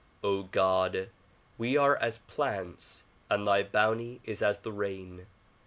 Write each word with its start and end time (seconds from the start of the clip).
God! 0.51 1.09
We 1.59 1.77
are 1.77 1.95
as 1.97 2.17
plants 2.25 3.05
and 3.29 3.45
thy 3.45 3.61
bounty 3.61 4.19
is 4.23 4.41
as 4.41 4.57
the 4.57 4.71
rain. 4.71 5.27